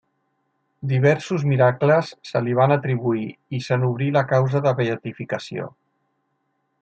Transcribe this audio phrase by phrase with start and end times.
[0.91, 5.69] Diversos miracles se li van atribuir i se n'obrí la causa de beatificació.